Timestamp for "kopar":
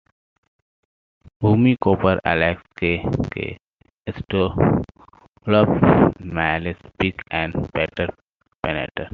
1.83-2.17